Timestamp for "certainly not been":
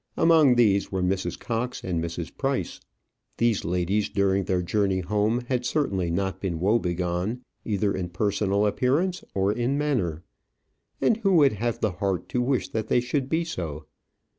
5.63-6.59